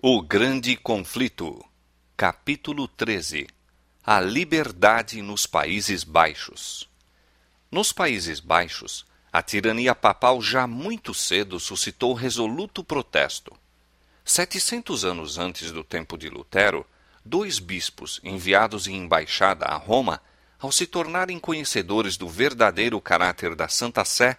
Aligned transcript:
O 0.00 0.22
Grande 0.22 0.76
Conflito 0.76 1.60
Capítulo 2.16 2.86
13 2.86 3.48
A 4.06 4.20
liberdade 4.20 5.20
nos 5.20 5.44
Países 5.44 6.04
Baixos 6.04 6.88
Nos 7.68 7.90
Países 7.90 8.38
Baixos, 8.38 9.04
a 9.32 9.42
tirania 9.42 9.96
papal 9.96 10.40
já 10.40 10.68
muito 10.68 11.12
cedo 11.12 11.58
suscitou 11.58 12.14
resoluto 12.14 12.84
protesto. 12.84 13.52
Setecentos 14.24 15.04
anos 15.04 15.36
antes 15.36 15.72
do 15.72 15.82
tempo 15.82 16.16
de 16.16 16.28
Lutero, 16.30 16.86
dois 17.24 17.58
bispos 17.58 18.20
enviados 18.22 18.86
em 18.86 18.98
embaixada 18.98 19.64
a 19.64 19.74
Roma, 19.74 20.22
ao 20.60 20.70
se 20.70 20.86
tornarem 20.86 21.40
conhecedores 21.40 22.16
do 22.16 22.28
verdadeiro 22.28 23.00
caráter 23.00 23.56
da 23.56 23.66
Santa 23.66 24.04
Sé, 24.04 24.38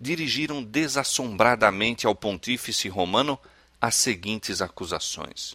dirigiram 0.00 0.64
desassombradamente 0.64 2.08
ao 2.08 2.14
pontífice 2.16 2.88
romano 2.88 3.38
as 3.80 3.94
seguintes 3.94 4.60
acusações: 4.60 5.54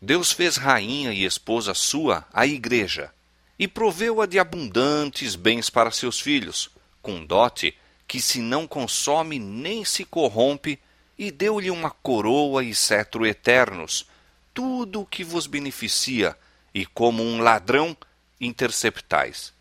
Deus 0.00 0.32
fez 0.32 0.56
rainha 0.56 1.12
e 1.12 1.24
esposa 1.24 1.74
sua 1.74 2.26
a 2.32 2.46
Igreja 2.46 3.12
e 3.58 3.66
proveu-a 3.66 4.26
de 4.26 4.38
abundantes 4.38 5.34
bens 5.34 5.68
para 5.68 5.90
seus 5.90 6.20
filhos, 6.20 6.70
com 7.02 7.24
dote 7.24 7.76
que 8.06 8.22
se 8.22 8.40
não 8.40 8.66
consome 8.66 9.38
nem 9.38 9.84
se 9.84 10.04
corrompe, 10.04 10.78
e 11.18 11.32
deu-lhe 11.32 11.70
uma 11.70 11.90
coroa 11.90 12.62
e 12.62 12.74
cetro 12.74 13.26
eternos, 13.26 14.06
tudo 14.54 15.00
o 15.00 15.06
que 15.06 15.24
vos 15.24 15.46
beneficia, 15.48 16.36
e 16.72 16.86
como 16.86 17.22
um 17.22 17.40
ladrão 17.40 17.96
interceptais. 18.40 19.52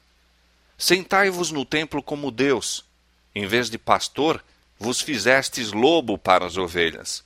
Sentai-vos 0.77 1.51
no 1.51 1.65
templo 1.65 2.03
como 2.03 2.29
Deus, 2.29 2.85
em 3.33 3.47
vez 3.47 3.69
de 3.69 3.77
pastor, 3.79 4.43
vos 4.79 5.01
fizestes 5.01 5.71
lobo 5.71 6.17
para 6.17 6.45
as 6.45 6.57
ovelhas. 6.57 7.23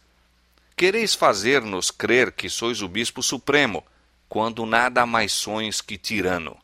Quereis 0.76 1.14
fazer-nos 1.14 1.92
crer 1.92 2.32
que 2.32 2.50
sois 2.50 2.82
o 2.82 2.88
bispo 2.88 3.22
supremo, 3.22 3.84
quando 4.28 4.66
nada 4.66 5.06
mais 5.06 5.32
sois 5.32 5.82
que 5.82 5.98
tirano. 5.98 6.58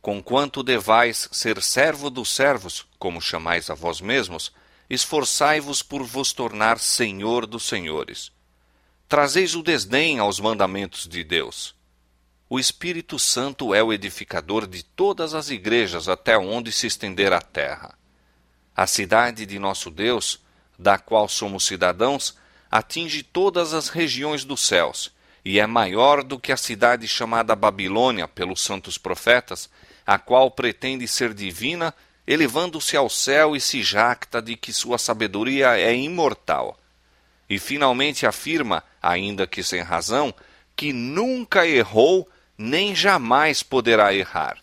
Conquanto 0.00 0.62
devais 0.62 1.28
ser 1.32 1.62
servo 1.62 2.10
dos 2.10 2.34
servos, 2.34 2.86
como 2.98 3.20
chamais 3.20 3.70
a 3.70 3.74
vós 3.74 4.00
mesmos, 4.00 4.52
esforçai-vos 4.88 5.82
por 5.82 6.02
vos 6.02 6.32
tornar 6.32 6.78
senhor 6.78 7.46
dos 7.46 7.64
senhores. 7.64 8.32
Trazeis 9.08 9.54
o 9.54 9.62
desdém 9.62 10.18
aos 10.18 10.40
mandamentos 10.40 11.06
de 11.06 11.22
Deus. 11.22 11.74
O 12.48 12.58
Espírito 12.58 13.18
Santo 13.18 13.74
é 13.74 13.82
o 13.82 13.92
edificador 13.92 14.66
de 14.66 14.82
todas 14.82 15.34
as 15.34 15.50
igrejas 15.50 16.08
até 16.08 16.36
onde 16.36 16.70
se 16.70 16.86
estender 16.86 17.32
a 17.32 17.40
terra. 17.40 17.96
A 18.76 18.86
cidade 18.86 19.46
de 19.46 19.58
nosso 19.58 19.90
Deus, 19.90 20.40
da 20.78 20.98
qual 20.98 21.28
somos 21.28 21.64
cidadãos, 21.64 22.36
atinge 22.70 23.22
todas 23.22 23.72
as 23.72 23.88
regiões 23.88 24.44
dos 24.44 24.66
céus, 24.66 25.12
e 25.44 25.60
é 25.60 25.66
maior 25.66 26.24
do 26.24 26.40
que 26.40 26.50
a 26.50 26.56
cidade 26.56 27.06
chamada 27.06 27.54
Babilônia 27.54 28.26
pelos 28.26 28.60
santos 28.60 28.98
profetas, 28.98 29.70
a 30.04 30.18
qual 30.18 30.50
pretende 30.50 31.06
ser 31.06 31.32
divina, 31.32 31.94
elevando-se 32.26 32.96
ao 32.96 33.08
céu 33.08 33.54
e 33.54 33.60
se 33.60 33.82
jacta 33.82 34.42
de 34.42 34.56
que 34.56 34.72
sua 34.72 34.98
sabedoria 34.98 35.78
é 35.78 35.94
imortal. 35.94 36.76
E 37.48 37.58
finalmente 37.58 38.26
afirma, 38.26 38.82
ainda 39.00 39.46
que 39.46 39.62
sem 39.62 39.82
razão, 39.82 40.34
que 40.74 40.92
nunca 40.92 41.66
errou 41.66 42.28
nem 42.56 42.94
jamais 42.94 43.62
poderá 43.62 44.12
errar. 44.14 44.58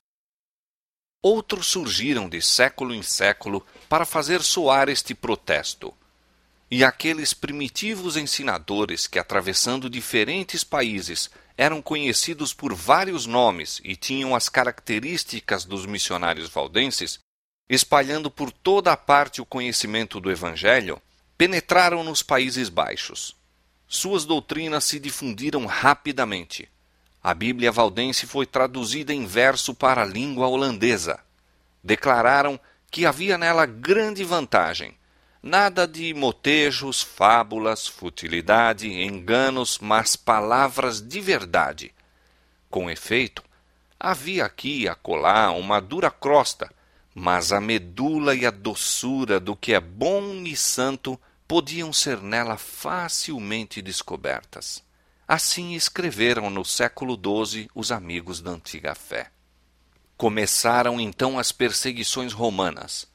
Outros 1.22 1.67
surgiram 1.67 2.28
de 2.28 2.42
século 2.42 2.94
em 2.94 3.04
século 3.04 3.66
para 3.92 4.06
fazer 4.06 4.42
soar 4.42 4.88
este 4.88 5.14
protesto. 5.14 5.94
E 6.72 6.81
aqueles 6.81 7.34
primitivos 7.34 8.16
ensinadores 8.16 9.06
que, 9.06 9.20
atravessando 9.20 9.89
diferentes 9.89 10.64
países, 10.64 11.30
eram 11.58 11.81
conhecidos 11.81 12.53
por 12.53 12.73
vários 12.73 13.25
nomes 13.25 13.81
e 13.83 13.98
tinham 13.98 14.33
as 14.33 14.48
características 14.48 15.66
dos 15.66 15.86
missionários 15.86 16.48
valdenses, 16.48 17.20
espalhando 17.67 18.32
por 18.32 18.49
toda 18.49 18.93
a 18.93 18.95
parte 18.95 19.42
o 19.42 19.45
conhecimento 19.45 20.21
do 20.21 20.32
Evangelho, 20.32 21.02
penetraram 21.38 22.02
nos 22.02 22.23
Países 22.23 22.70
Baixos. 22.70 23.36
Suas 23.89 24.23
doutrinas 24.23 24.86
se 24.86 25.02
difundiram 25.02 25.65
rapidamente. 25.65 26.70
A 27.21 27.33
Bíblia 27.33 27.73
valdense 27.73 28.26
foi 28.26 28.45
traduzida 28.45 29.14
em 29.14 29.26
verso 29.26 29.76
para 29.76 30.04
a 30.04 30.05
língua 30.05 30.48
holandesa. 30.48 31.20
Declararam 31.83 32.58
que 32.91 33.05
havia 33.05 33.37
nela 33.37 33.65
grande 33.65 34.21
vantagem. 34.25 34.93
Nada 35.41 35.87
de 35.87 36.13
motejos, 36.13 37.02
fábulas, 37.02 37.87
futilidade, 37.87 38.91
enganos, 38.91 39.79
mas 39.79 40.17
palavras 40.17 41.02
de 41.02 41.21
verdade. 41.21 41.93
Com 42.69 42.89
efeito, 42.89 43.41
havia 43.97 44.45
aqui 44.45 44.81
e 44.81 44.89
acolá 44.89 45.52
uma 45.52 45.79
dura 45.79 46.11
crosta, 46.11 46.69
mas 47.15 47.52
a 47.52 47.61
medula 47.61 48.35
e 48.35 48.45
a 48.45 48.52
doçura 48.52 49.39
do 49.39 49.55
que 49.55 49.73
é 49.73 49.79
bom 49.79 50.43
e 50.43 50.55
santo 50.55 51.19
podiam 51.47 51.91
ser 51.91 52.21
nela 52.21 52.58
facilmente 52.58 53.81
descobertas. 53.81 54.83
Assim 55.27 55.73
escreveram 55.73 56.49
no 56.49 56.65
século 56.65 57.15
XII 57.15 57.69
os 57.73 57.91
amigos 57.91 58.41
da 58.41 58.52
antiga 58.52 58.93
fé. 58.93 59.31
Começaram 60.21 61.02
então 61.02 61.39
as 61.39 61.52
perseguições 61.52 62.32
romanas. 62.32 63.08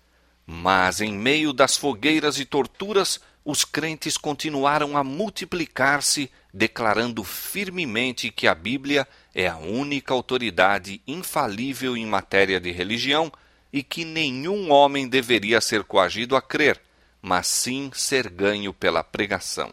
Mas, 0.44 1.00
em 1.00 1.12
meio 1.12 1.53
das 1.53 1.77
fogueiras 1.77 2.41
e 2.41 2.44
torturas, 2.44 3.21
os 3.44 3.65
crentes 3.65 4.17
continuaram 4.17 4.97
a 4.97 5.05
multiplicar-se, 5.05 6.28
declarando 6.53 7.22
firmemente 7.22 8.28
que 8.33 8.49
a 8.49 8.56
Bíblia 8.56 9.06
é 9.33 9.47
a 9.47 9.56
única 9.56 10.12
autoridade 10.12 11.00
infalível 11.06 11.97
em 11.97 12.05
matéria 12.05 12.59
de 12.59 12.72
religião 12.72 13.33
e 13.73 13.84
que 13.84 14.05
nenhum 14.05 14.73
homem 14.73 15.06
deveria 15.06 15.61
ser 15.61 15.84
coagido 15.84 16.34
a 16.34 16.43
crer, 16.43 16.81
mas 17.23 17.47
sim 17.47 17.88
ser 17.94 18.28
ganho 18.28 18.75
pela 18.75 19.05
pregação. 19.05 19.71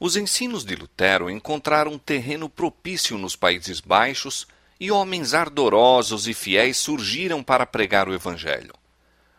Os 0.00 0.16
ensinos 0.16 0.64
de 0.64 0.74
Lutero 0.74 1.28
encontraram 1.28 1.98
terreno 1.98 2.48
propício 2.48 3.18
nos 3.18 3.36
Países 3.36 3.78
Baixos 3.78 4.46
e 4.78 4.90
homens 4.90 5.34
ardorosos 5.34 6.26
e 6.26 6.34
fiéis 6.34 6.76
surgiram 6.76 7.42
para 7.42 7.66
pregar 7.66 8.08
o 8.08 8.14
Evangelho. 8.14 8.74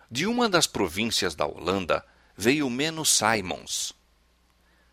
De 0.10 0.26
uma 0.26 0.48
das 0.48 0.68
províncias 0.68 1.36
da 1.36 1.46
Holanda 1.46 2.06
veio 2.38 2.70
Menos 2.70 3.10
Simons. 3.10 3.94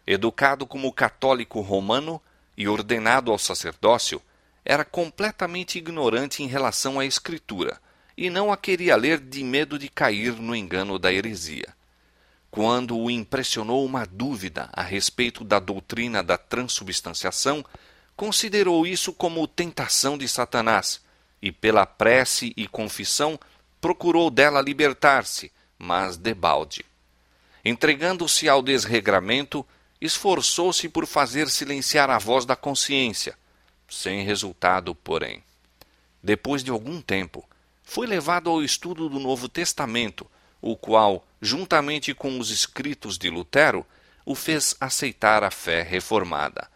Educado 0.07 0.67
como 0.67 0.93
católico 0.93 1.61
romano 1.61 2.21
e 2.57 2.69
ordenado 2.69 3.31
ao 3.31 3.39
sacerdócio, 3.39 4.21
era 4.65 4.85
completamente 4.85 5.79
ignorante 5.79 6.43
em 6.43 6.47
relação 6.47 7.01
à 7.01 7.07
Escritura 7.07 7.81
e 8.17 8.31
não 8.31 8.53
a 8.53 8.57
queria 8.57 8.95
ler 8.95 9.19
de 9.19 9.43
medo 9.43 9.79
de 9.79 9.89
cair 9.89 10.35
no 10.35 10.55
engano 10.55 10.99
da 10.99 11.13
heresia. 11.13 11.69
Quando 12.51 12.99
o 12.99 13.11
impressionou 13.11 13.85
uma 13.85 14.05
dúvida 14.05 14.69
a 14.73 14.83
respeito 14.83 15.43
da 15.43 15.59
doutrina 15.59 16.23
da 16.23 16.37
transubstanciação, 16.37 17.65
considerou 18.17 18.87
isso 18.87 19.13
como 19.13 19.47
tentação 19.47 20.17
de 20.17 20.29
Satanás 20.29 21.01
e, 21.41 21.51
pela 21.51 21.85
prece 21.85 22.53
e 22.57 22.67
confissão, 22.67 23.39
procurou 23.81 24.31
dela 24.31 24.61
libertar-se, 24.61 25.51
mas 25.79 26.17
debalde. 26.17 26.85
Entregando-se 27.65 28.49
ao 28.49 28.63
desregramento, 28.63 29.67
esforçou-se 30.01 30.89
por 30.89 31.07
fazer 31.07 31.49
silenciar 31.49 32.11
a 32.11 32.19
voz 32.19 32.45
da 32.45 32.57
consciência, 32.57 33.37
sem 33.89 34.25
resultado, 34.25 34.95
porém. 34.95 35.43
Depois 36.23 36.63
de 36.63 36.71
algum 36.71 37.01
tempo, 37.01 37.49
foi 37.83 38.07
levado 38.07 38.49
ao 38.49 38.63
estudo 38.63 39.09
do 39.09 39.19
Novo 39.19 39.49
Testamento, 39.49 40.27
o 40.61 40.77
qual, 40.77 41.27
juntamente 41.41 42.15
com 42.15 42.39
os 42.39 42.51
escritos 42.51 43.19
de 43.19 43.29
Lutero, 43.29 43.85
o 44.25 44.35
fez 44.35 44.77
aceitar 44.81 45.43
a 45.43 45.51
fé 45.51 45.83
reformada. 45.83 46.71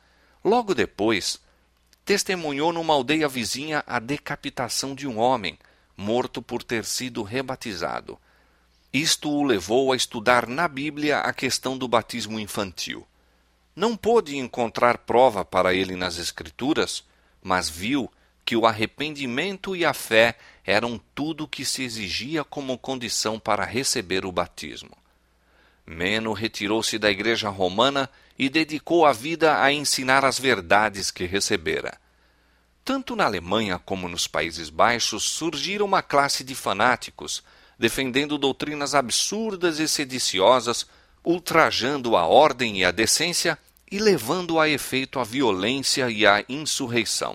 Logo 0.47 0.77
depois, 0.77 1.41
testemunhou 2.05 2.73
numa 2.73 2.95
aldeia 2.95 3.27
vizinha 3.27 3.83
a 3.85 3.99
decapitação 3.99 4.95
de 4.95 5.05
um 5.05 5.19
homem, 5.19 5.59
morto 5.97 6.41
por 6.41 6.63
ter 6.63 6.85
sido 6.85 7.25
rebatizado. 7.25 8.17
Isto 8.93 9.29
o 9.29 9.43
levou 9.43 9.91
a 9.91 9.97
estudar 9.97 10.47
na 10.47 10.69
Bíblia 10.69 11.19
a 11.19 11.33
questão 11.33 11.77
do 11.77 11.89
batismo 11.89 12.39
infantil. 12.39 13.05
Não 13.75 13.97
pôde 13.97 14.37
encontrar 14.37 14.99
prova 14.99 15.45
para 15.45 15.75
ele 15.75 15.97
nas 15.97 16.17
Escrituras, 16.17 17.03
mas 17.43 17.69
viu 17.69 18.09
que 18.45 18.55
o 18.55 18.67
arrependimento 18.67 19.75
e 19.75 19.85
a 19.85 19.93
fé 19.93 20.37
eram 20.65 21.01
tudo 21.13 21.43
o 21.43 21.49
que 21.49 21.65
se 21.65 21.83
exigia 21.83 22.45
como 22.45 22.79
condição 22.79 23.37
para 23.37 23.65
receber 23.65 24.25
o 24.25 24.31
batismo. 24.31 24.97
Meno 25.85 26.33
retirou-se 26.33 27.01
da 27.01 27.11
igreja 27.11 27.49
romana 27.49 28.09
e 28.39 28.49
dedicou 28.49 29.07
a 29.07 29.13
vida 29.13 29.63
a 29.63 29.73
ensinar 29.73 30.25
as 30.25 30.39
verdades 30.39 31.11
que 31.11 31.25
recebera. 31.25 31.99
Tanto 32.85 33.17
na 33.17 33.25
Alemanha 33.25 33.79
como 33.79 34.09
nos 34.09 34.27
Países 34.27 34.71
Baixos 34.71 35.25
surgiram 35.25 35.87
uma 35.87 36.03
classe 36.03 36.45
de 36.45 36.55
fanáticos, 36.55 37.43
defendendo 37.79 38.39
doutrinas 38.39 38.95
absurdas 38.95 39.81
e 39.81 39.89
sediciosas, 39.89 40.87
ultrajando 41.25 42.17
a 42.17 42.25
ordem 42.27 42.79
e 42.79 42.85
a 42.85 42.91
decência 42.91 43.59
e 43.91 43.99
levando 43.99 44.61
a 44.61 44.69
efeito 44.69 45.19
a 45.19 45.25
violência 45.25 46.11
e 46.11 46.27
a 46.27 46.45
insurreição. 46.49 47.35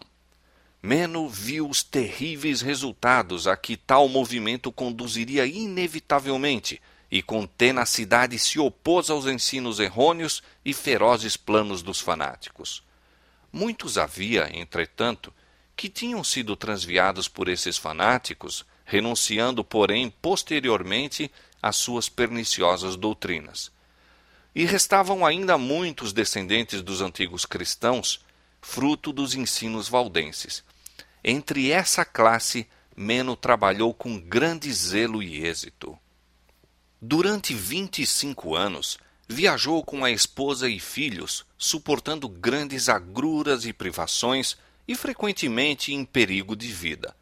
Meno 0.81 1.29
viu 1.29 1.69
os 1.69 1.83
terríveis 1.83 2.61
resultados 2.61 3.47
a 3.47 3.55
que 3.55 3.77
tal 3.77 4.07
movimento 4.09 4.71
conduziria 4.71 5.45
inevitavelmente 5.45 6.81
e 7.11 7.21
com 7.21 7.45
tenacidade 7.45 8.39
se 8.39 8.57
opôs 8.57 9.09
aos 9.09 9.25
ensinos 9.25 9.79
errôneos 9.79 10.41
e 10.63 10.73
ferozes 10.73 11.35
planos 11.35 11.81
dos 11.83 11.99
fanáticos. 11.99 12.81
Muitos 13.51 13.97
havia, 13.97 14.49
entretanto, 14.55 15.33
que 15.75 15.89
tinham 15.89 16.23
sido 16.23 16.55
transviados 16.55 17.27
por 17.27 17.49
esses 17.49 17.77
fanáticos, 17.77 18.65
renunciando, 18.85 19.63
porém, 19.63 20.09
posteriormente 20.21 21.29
às 21.61 21.75
suas 21.75 22.07
perniciosas 22.07 22.95
doutrinas. 22.95 23.71
E 24.55 24.63
restavam 24.63 25.25
ainda 25.25 25.57
muitos 25.57 26.13
descendentes 26.13 26.81
dos 26.81 27.01
antigos 27.01 27.45
cristãos, 27.45 28.23
fruto 28.61 29.11
dos 29.11 29.35
ensinos 29.35 29.89
valdenses. 29.89 30.63
Entre 31.23 31.71
essa 31.71 32.05
classe, 32.05 32.67
Meno 32.95 33.35
trabalhou 33.35 33.93
com 33.93 34.19
grande 34.19 34.71
zelo 34.71 35.21
e 35.23 35.45
êxito. 35.45 35.97
Durante 37.03 37.55
vinte 37.55 38.03
e 38.03 38.05
cinco 38.05 38.55
anos, 38.55 38.99
viajou 39.27 39.83
com 39.83 40.05
a 40.05 40.11
esposa 40.11 40.69
e 40.69 40.79
filhos, 40.79 41.43
suportando 41.57 42.29
grandes 42.29 42.89
agruras 42.89 43.65
e 43.65 43.73
privações 43.73 44.55
e 44.87 44.93
frequentemente 44.93 45.93
em 45.93 46.05
perigo 46.05 46.55
de 46.55 46.67
vida. 46.67 47.15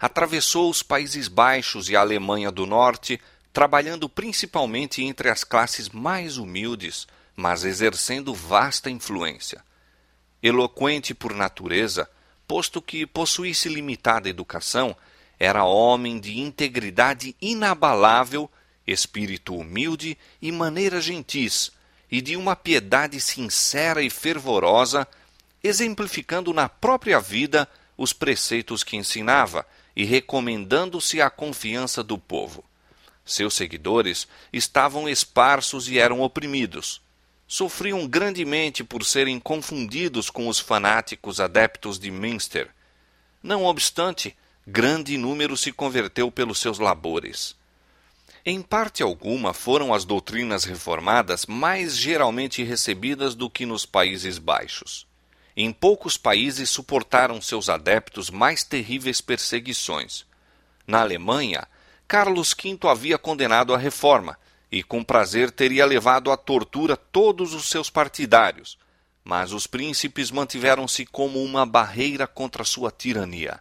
Atravessou 0.00 0.70
os 0.70 0.82
Países 0.82 1.28
Baixos 1.28 1.90
e 1.90 1.96
a 1.96 2.00
Alemanha 2.00 2.50
do 2.50 2.64
Norte, 2.64 3.20
trabalhando 3.52 4.08
principalmente 4.08 5.02
entre 5.02 5.28
as 5.28 5.44
classes 5.44 5.90
mais 5.90 6.38
humildes, 6.38 7.06
mas 7.36 7.64
exercendo 7.64 8.32
vasta 8.32 8.88
influência. 8.88 9.62
Eloquente 10.42 11.12
por 11.12 11.34
natureza, 11.34 12.08
posto 12.46 12.80
que 12.80 13.04
possuísse 13.04 13.68
limitada 13.68 14.28
educação, 14.28 14.96
era 15.38 15.64
homem 15.64 16.18
de 16.18 16.38
integridade 16.38 17.36
inabalável, 17.42 18.50
espírito 18.90 19.54
humilde 19.54 20.16
e 20.40 20.50
maneira 20.50 21.00
gentis, 21.00 21.70
e 22.10 22.20
de 22.20 22.36
uma 22.36 22.56
piedade 22.56 23.20
sincera 23.20 24.02
e 24.02 24.08
fervorosa, 24.08 25.06
exemplificando 25.62 26.52
na 26.54 26.68
própria 26.68 27.20
vida 27.20 27.68
os 27.96 28.12
preceitos 28.12 28.82
que 28.82 28.96
ensinava 28.96 29.66
e 29.94 30.04
recomendando-se 30.04 31.20
à 31.20 31.28
confiança 31.28 32.02
do 32.02 32.16
povo. 32.16 32.64
Seus 33.24 33.54
seguidores 33.54 34.26
estavam 34.52 35.08
esparsos 35.08 35.88
e 35.88 35.98
eram 35.98 36.22
oprimidos. 36.22 37.02
Sofriam 37.46 38.06
grandemente 38.06 38.82
por 38.82 39.04
serem 39.04 39.38
confundidos 39.38 40.30
com 40.30 40.48
os 40.48 40.58
fanáticos 40.58 41.40
adeptos 41.40 41.98
de 41.98 42.10
Münster. 42.10 42.70
Não 43.42 43.64
obstante, 43.64 44.34
grande 44.66 45.18
número 45.18 45.56
se 45.56 45.72
converteu 45.72 46.30
pelos 46.30 46.58
seus 46.58 46.78
labores. 46.78 47.57
Em 48.44 48.62
parte 48.62 49.02
alguma 49.02 49.52
foram 49.52 49.92
as 49.92 50.04
doutrinas 50.04 50.64
reformadas 50.64 51.46
mais 51.46 51.96
geralmente 51.96 52.62
recebidas 52.62 53.34
do 53.34 53.50
que 53.50 53.66
nos 53.66 53.84
Países 53.84 54.38
Baixos. 54.38 55.06
Em 55.56 55.72
poucos 55.72 56.16
países 56.16 56.70
suportaram 56.70 57.42
seus 57.42 57.68
adeptos 57.68 58.30
mais 58.30 58.62
terríveis 58.62 59.20
perseguições. 59.20 60.24
Na 60.86 61.00
Alemanha, 61.00 61.66
Carlos 62.06 62.54
V 62.54 62.78
havia 62.88 63.18
condenado 63.18 63.74
a 63.74 63.78
reforma 63.78 64.38
e 64.70 64.82
com 64.82 65.02
prazer 65.02 65.50
teria 65.50 65.84
levado 65.84 66.30
à 66.30 66.36
tortura 66.36 66.96
todos 66.96 67.54
os 67.54 67.68
seus 67.68 67.90
partidários, 67.90 68.78
mas 69.24 69.52
os 69.52 69.66
príncipes 69.66 70.30
mantiveram-se 70.30 71.04
como 71.04 71.42
uma 71.42 71.66
barreira 71.66 72.26
contra 72.26 72.64
sua 72.64 72.90
tirania. 72.90 73.60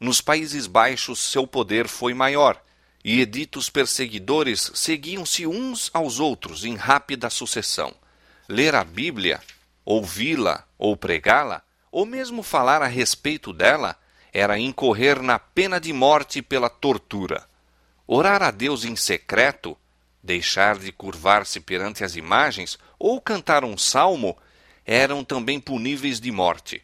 Nos 0.00 0.20
Países 0.20 0.66
Baixos 0.66 1.20
seu 1.20 1.46
poder 1.46 1.86
foi 1.86 2.12
maior, 2.12 2.60
e 3.04 3.20
editos 3.20 3.70
perseguidores 3.70 4.70
seguiam-se 4.74 5.46
uns 5.46 5.90
aos 5.92 6.20
outros 6.20 6.64
em 6.64 6.76
rápida 6.76 7.30
sucessão. 7.30 7.94
Ler 8.48 8.74
a 8.74 8.84
Bíblia, 8.84 9.40
ouvi-la 9.84 10.66
ou 10.78 10.96
pregá-la, 10.96 11.62
ou 11.90 12.04
mesmo 12.04 12.42
falar 12.42 12.82
a 12.82 12.86
respeito 12.86 13.52
dela, 13.52 13.96
era 14.32 14.58
incorrer 14.58 15.20
na 15.22 15.38
pena 15.38 15.80
de 15.80 15.92
morte 15.92 16.42
pela 16.42 16.68
tortura. 16.68 17.48
Orar 18.06 18.42
a 18.42 18.50
Deus 18.50 18.84
em 18.84 18.94
secreto, 18.94 19.76
deixar 20.22 20.78
de 20.78 20.92
curvar-se 20.92 21.60
perante 21.60 22.04
as 22.04 22.16
imagens 22.16 22.78
ou 22.98 23.20
cantar 23.20 23.64
um 23.64 23.78
salmo 23.78 24.36
eram 24.84 25.24
também 25.24 25.60
puníveis 25.60 26.20
de 26.20 26.30
morte. 26.30 26.82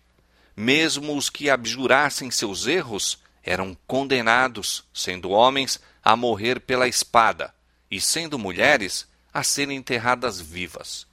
Mesmo 0.56 1.16
os 1.16 1.28
que 1.28 1.50
abjurassem 1.50 2.30
seus 2.30 2.66
erros 2.66 3.18
eram 3.42 3.76
condenados, 3.86 4.84
sendo 4.92 5.30
homens, 5.30 5.80
a 6.06 6.14
morrer 6.14 6.60
pela 6.60 6.86
espada, 6.86 7.52
e 7.90 8.00
sendo 8.00 8.38
mulheres, 8.38 9.08
a 9.34 9.42
serem 9.42 9.76
enterradas 9.76 10.40
vivas. 10.40 11.04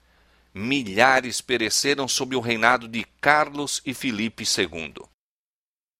Milhares 0.53 1.41
pereceram 1.41 2.07
sob 2.07 2.35
o 2.35 2.39
reinado 2.39 2.87
de 2.87 3.03
Carlos 3.19 3.81
e 3.87 3.91
Filipe 3.91 4.43
II. 4.43 5.03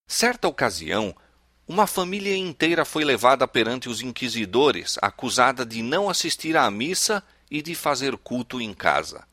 Certa 0.08 0.48
ocasião, 0.48 1.16
uma 1.68 1.88
família 1.88 2.38
inteira 2.38 2.86
foi 2.86 3.04
levada 3.04 3.48
perante 3.48 3.90
os 3.90 4.00
inquisidores, 4.00 5.00
acusada 5.02 5.66
de 5.66 5.82
não 5.82 6.08
assistir 6.08 6.56
à 6.56 6.70
missa 6.70 7.24
e 7.50 7.64
de 7.64 7.74
fazer 7.74 8.16
culto 8.16 8.62
em 8.62 8.76
casa. 8.76 9.28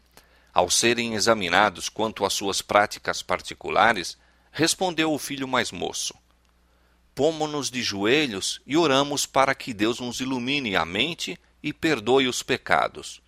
Ao 0.54 0.70
serem 0.70 1.12
examinados 1.12 1.90
quanto 1.90 2.24
às 2.24 2.32
suas 2.32 2.62
práticas 2.62 3.22
particulares, 3.22 4.16
respondeu 4.50 5.12
o 5.12 5.18
filho 5.18 5.46
mais 5.46 5.70
moço: 5.70 6.14
Pomo-nos 7.14 7.70
de 7.70 7.82
joelhos 7.82 8.60
e 8.66 8.76
oramos 8.76 9.26
para 9.26 9.54
que 9.54 9.74
Deus 9.74 10.00
nos 10.00 10.20
ilumine 10.20 10.76
a 10.76 10.84
mente 10.84 11.38
e 11.62 11.72
perdoe 11.72 12.26
os 12.28 12.42
pecados. 12.42 13.20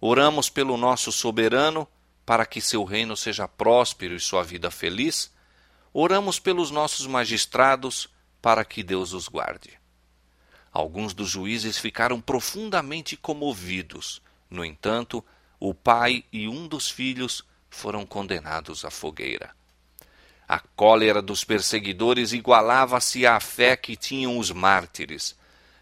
Oramos 0.00 0.48
pelo 0.48 0.76
nosso 0.76 1.12
soberano, 1.12 1.86
para 2.24 2.46
que 2.46 2.60
seu 2.60 2.84
reino 2.84 3.16
seja 3.16 3.48
próspero 3.48 4.14
e 4.14 4.20
sua 4.20 4.42
vida 4.42 4.70
feliz. 4.70 5.32
Oramos 5.92 6.38
pelos 6.38 6.70
nossos 6.70 7.06
magistrados, 7.06 8.08
para 8.40 8.64
que 8.64 8.82
Deus 8.82 9.12
os 9.12 9.28
guarde. 9.28 9.78
Alguns 10.72 11.12
dos 11.12 11.28
juízes 11.28 11.78
ficaram 11.78 12.20
profundamente 12.20 13.16
comovidos. 13.16 14.22
No 14.48 14.64
entanto, 14.64 15.24
o 15.58 15.74
pai 15.74 16.24
e 16.32 16.48
um 16.48 16.66
dos 16.66 16.88
filhos 16.88 17.44
foram 17.68 18.06
condenados 18.06 18.84
à 18.84 18.90
fogueira. 18.90 19.54
A 20.52 20.58
cólera 20.58 21.22
dos 21.22 21.44
perseguidores 21.44 22.32
igualava-se 22.32 23.24
à 23.24 23.38
fé 23.38 23.76
que 23.76 23.94
tinham 23.94 24.36
os 24.36 24.50
mártires. 24.50 25.36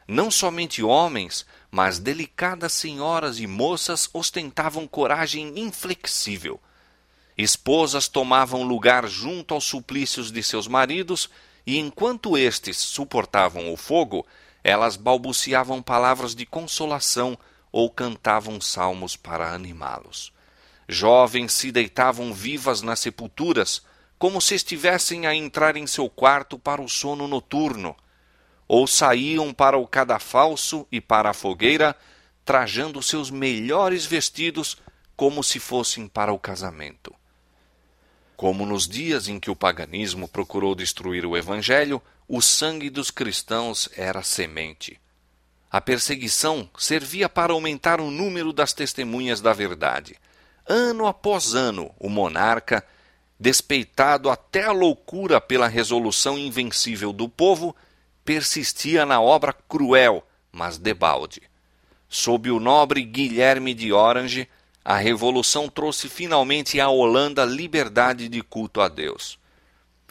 Não 0.06 0.30
somente 0.30 0.82
homens, 0.82 1.46
mas 1.70 1.98
delicadas 1.98 2.74
senhoras 2.74 3.38
e 3.38 3.46
moças 3.46 4.10
ostentavam 4.12 4.86
coragem 4.86 5.58
inflexível. 5.58 6.60
Esposas 7.34 8.08
tomavam 8.08 8.62
lugar 8.62 9.08
junto 9.08 9.54
aos 9.54 9.64
suplícios 9.64 10.30
de 10.30 10.42
seus 10.42 10.68
maridos 10.68 11.30
e 11.66 11.78
enquanto 11.78 12.36
estes 12.36 12.76
suportavam 12.76 13.72
o 13.72 13.76
fogo, 13.78 14.26
elas 14.62 14.96
balbuciavam 14.96 15.80
palavras 15.80 16.34
de 16.34 16.44
consolação 16.44 17.38
ou 17.72 17.88
cantavam 17.88 18.60
salmos 18.60 19.16
para 19.16 19.50
animá-los. 19.50 20.30
Jovens 20.86 21.54
se 21.54 21.72
deitavam 21.72 22.34
vivas 22.34 22.82
nas 22.82 23.00
sepulturas, 23.00 23.82
como 24.18 24.40
se 24.40 24.54
estivessem 24.54 25.26
a 25.26 25.34
entrar 25.34 25.76
em 25.76 25.86
seu 25.86 26.10
quarto 26.10 26.58
para 26.58 26.82
o 26.82 26.88
sono 26.88 27.28
noturno, 27.28 27.96
ou 28.66 28.86
saíam 28.86 29.54
para 29.54 29.78
o 29.78 29.86
cadafalso 29.86 30.86
e 30.90 31.00
para 31.00 31.30
a 31.30 31.34
fogueira, 31.34 31.96
trajando 32.44 33.02
seus 33.02 33.30
melhores 33.30 34.04
vestidos, 34.04 34.76
como 35.16 35.42
se 35.42 35.58
fossem 35.58 36.06
para 36.06 36.32
o 36.32 36.38
casamento. 36.38 37.14
Como 38.36 38.64
nos 38.64 38.86
dias 38.86 39.26
em 39.26 39.40
que 39.40 39.50
o 39.50 39.56
paganismo 39.56 40.28
procurou 40.28 40.74
destruir 40.74 41.26
o 41.26 41.36
Evangelho, 41.36 42.00
o 42.28 42.40
sangue 42.40 42.90
dos 42.90 43.10
cristãos 43.10 43.88
era 43.96 44.22
semente. 44.22 45.00
A 45.70 45.80
perseguição 45.80 46.70
servia 46.78 47.28
para 47.28 47.52
aumentar 47.52 48.00
o 48.00 48.10
número 48.10 48.52
das 48.52 48.72
testemunhas 48.72 49.40
da 49.40 49.52
verdade. 49.52 50.16
Ano 50.66 51.06
após 51.06 51.54
ano, 51.54 51.90
o 51.98 52.08
monarca, 52.08 52.84
despeitado 53.38 54.28
até 54.28 54.64
a 54.64 54.72
loucura 54.72 55.40
pela 55.40 55.68
resolução 55.68 56.36
invencível 56.36 57.12
do 57.12 57.28
povo, 57.28 57.74
persistia 58.24 59.06
na 59.06 59.20
obra 59.20 59.52
cruel, 59.52 60.26
mas 60.50 60.76
debalde. 60.76 61.42
Sob 62.08 62.50
o 62.50 62.58
nobre 62.58 63.02
Guilherme 63.02 63.74
de 63.74 63.92
Orange, 63.92 64.48
a 64.84 64.96
revolução 64.96 65.68
trouxe 65.68 66.08
finalmente 66.08 66.80
à 66.80 66.88
Holanda 66.88 67.44
liberdade 67.44 68.28
de 68.28 68.42
culto 68.42 68.80
a 68.80 68.88
Deus. 68.88 69.38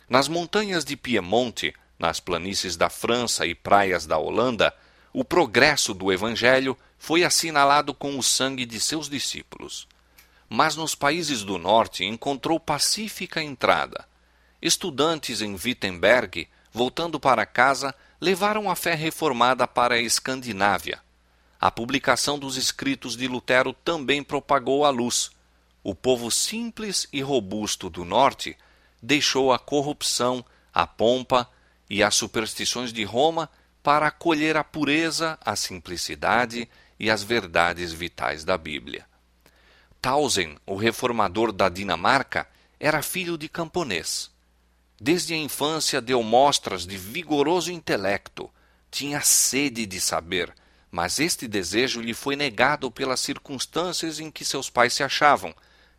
Nas 0.07 0.27
montanhas 0.27 0.85
de 0.85 0.95
Piemonte, 0.95 1.73
nas 1.99 2.19
planícies 2.19 2.77
da 2.77 2.89
França 2.89 3.45
e 3.45 3.55
praias 3.55 4.05
da 4.05 4.17
Holanda, 4.17 4.73
o 5.11 5.25
progresso 5.25 5.93
do 5.93 6.13
Evangelho 6.13 6.77
foi 6.97 7.23
assinalado 7.23 7.93
com 7.93 8.17
o 8.17 8.23
sangue 8.23 8.65
de 8.65 8.79
seus 8.79 9.09
discípulos. 9.09 9.87
Mas 10.49 10.75
nos 10.75 10.95
países 10.95 11.43
do 11.43 11.57
norte 11.57 12.05
encontrou 12.05 12.59
pacífica 12.59 13.41
entrada. 13.41 14.07
Estudantes 14.61 15.41
em 15.41 15.53
Wittenberg, 15.55 16.47
voltando 16.71 17.19
para 17.19 17.45
casa, 17.45 17.93
levaram 18.19 18.69
a 18.69 18.75
fé 18.75 18.93
reformada 18.93 19.67
para 19.67 19.95
a 19.95 20.01
Escandinávia. 20.01 21.01
A 21.59 21.71
publicação 21.71 22.37
dos 22.37 22.55
escritos 22.55 23.17
de 23.17 23.27
Lutero 23.27 23.73
também 23.73 24.23
propagou 24.23 24.85
a 24.85 24.89
luz. 24.89 25.31
O 25.83 25.95
povo 25.95 26.29
simples 26.29 27.07
e 27.11 27.21
robusto 27.21 27.89
do 27.89 28.05
norte 28.05 28.55
deixou 29.01 29.51
a 29.51 29.57
corrupção, 29.57 30.45
a 30.73 30.85
pompa 30.85 31.49
e 31.89 32.03
as 32.03 32.13
superstições 32.13 32.93
de 32.93 33.03
Roma 33.03 33.49
para 33.81 34.07
acolher 34.07 34.57
a 34.57 34.63
pureza, 34.63 35.39
a 35.41 35.55
simplicidade 35.55 36.69
e 36.99 37.09
as 37.09 37.23
verdades 37.23 37.91
vitais 37.91 38.43
da 38.43 38.57
Bíblia. 38.57 39.06
Tausen, 40.01 40.57
o 40.65 40.75
reformador 40.75 41.51
da 41.51 41.69
Dinamarca, 41.69 42.47
era 42.79 43.01
filho 43.01 43.37
de 43.37 43.49
camponês. 43.49 44.31
Desde 44.99 45.33
a 45.33 45.37
infância 45.37 46.01
deu 46.01 46.23
mostras 46.23 46.85
de 46.85 46.97
vigoroso 46.97 47.71
intelecto, 47.71 48.49
tinha 48.89 49.21
sede 49.21 49.85
de 49.85 49.99
saber, 49.99 50.53
mas 50.89 51.19
este 51.19 51.47
desejo 51.47 52.01
lhe 52.01 52.13
foi 52.13 52.35
negado 52.35 52.89
pelas 52.89 53.19
circunstâncias 53.19 54.19
em 54.19 54.31
que 54.31 54.45
seus 54.45 54.69
pais 54.69 54.93
se 54.93 55.03
achavam, 55.03 55.53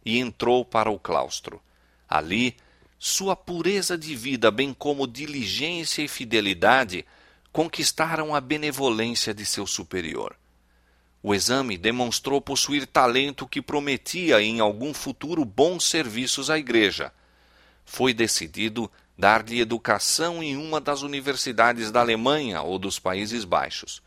e 0.05 0.19
entrou 0.19 0.65
para 0.65 0.91
o 0.91 0.99
claustro. 0.99 1.61
Ali, 2.09 2.57
sua 2.99 3.37
pureza 3.37 3.97
de 3.97 4.17
vida, 4.17 4.51
bem 4.51 4.73
como 4.73 5.07
diligência 5.07 6.03
e 6.03 6.09
fidelidade, 6.09 7.05
conquistaram 7.53 8.35
a 8.35 8.41
benevolência 8.41 9.35
de 9.35 9.45
seu 9.45 9.67
superior. 9.67 10.35
O 11.23 11.35
exame 11.35 11.77
demonstrou 11.77 12.41
possuir 12.41 12.87
talento 12.87 13.47
que 13.47 13.61
prometia 13.61 14.41
em 14.41 14.61
algum 14.61 14.95
futuro 14.95 15.45
bons 15.45 15.85
serviços 15.85 16.49
à 16.49 16.59
igreja. 16.59 17.13
Foi 17.85 18.15
decidido 18.15 18.91
dar-lhe 19.17 19.61
educação 19.61 20.43
em 20.43 20.57
uma 20.57 20.81
das 20.81 21.03
universidades 21.03 21.91
da 21.91 22.01
Alemanha 22.01 22.63
ou 22.63 22.79
dos 22.79 23.01
Países 23.01 23.45
Baixos. 23.45 24.01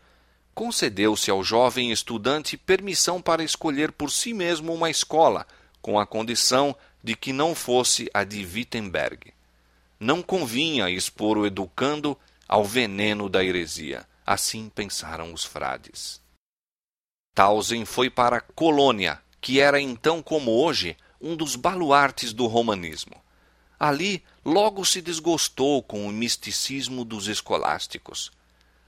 Concedeu-se 0.56 1.30
ao 1.30 1.44
jovem 1.44 1.91
estudante 1.91 2.56
permissão 2.56 3.22
para 3.22 3.44
escolher 3.44 3.91
por 3.91 4.10
si 4.10 4.34
mesmo 4.34 4.74
uma 4.74 4.89
escola, 4.89 5.46
com 5.82 6.00
a 6.00 6.06
condição 6.06 6.75
de 7.03 7.15
que 7.15 7.34
não 7.34 7.53
fosse 7.53 8.10
a 8.13 8.24
de 8.24 8.46
Wittenberg. 8.46 9.34
Não 10.00 10.22
convinha 10.22 10.89
expor 10.89 11.38
o 11.38 11.46
educando 11.46 12.18
ao 12.48 12.63
veneno 12.63 13.27
da 13.27 13.44
heresia. 13.44 14.06
Assim 14.25 14.70
pensaram 14.70 15.34
os 15.34 15.44
frades. 15.44 16.22
Tausen 17.34 17.86
foi 17.86 18.10
para 18.10 18.42
Colônia, 18.42 19.22
que 19.40 19.60
era 19.60 19.80
então 19.80 20.22
como 20.22 20.52
hoje 20.52 20.98
um 21.20 21.36
dos 21.36 21.56
baluartes 21.56 22.34
do 22.34 22.46
romanismo. 22.46 23.16
Ali 23.80 24.24
logo 24.44 24.84
se 24.84 25.02
desgostou 25.02 25.82
com 25.82 26.06
o 26.06 26.12
misticismo 26.12 27.06
dos 27.06 27.28
escolásticos. 27.28 28.32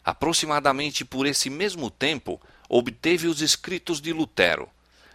Aproximadamente 0.04 1.06
por 1.06 1.26
esse 1.26 1.50
mesmo 1.50 1.90
tempo, 1.90 2.40
obteve 2.68 3.28
os 3.28 3.42
escritos 3.42 4.02
de 4.02 4.12
Lutero. 4.12 4.70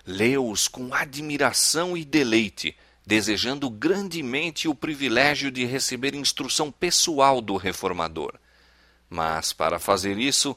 Leu-os 0.07 0.67
com 0.67 0.95
admiração 0.95 1.97
e 1.97 2.05
deleite, 2.05 2.75
desejando 3.07 3.69
grandemente 3.69 4.67
o 4.69 4.75
privilégio 4.75 5.51
de 5.51 5.67
receber 5.67 6.15
instrução 6.15 6.73
pessoal 6.73 7.43
do 7.43 7.57
reformador. 7.57 8.35
Mas, 9.11 9.53
para 9.53 9.79
fazer 9.79 10.19
isso, 10.19 10.57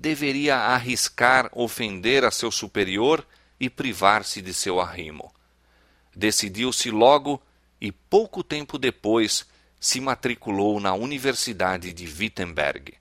deveria 0.00 0.56
arriscar 0.56 1.48
ofender 1.52 2.24
a 2.24 2.30
seu 2.30 2.50
superior 2.50 3.26
e 3.58 3.70
privar-se 3.70 4.42
de 4.42 4.52
seu 4.52 4.80
arrimo. 4.80 5.32
Decidiu-se 6.14 6.90
logo 6.90 7.40
e, 7.80 7.92
pouco 7.92 8.42
tempo 8.42 8.76
depois, 8.76 9.46
se 9.80 10.00
matriculou 10.00 10.80
na 10.80 10.94
Universidade 10.94 11.92
de 11.92 12.06
Wittenberg. 12.06 12.94